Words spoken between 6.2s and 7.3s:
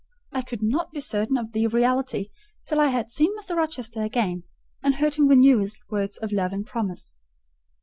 love and promise.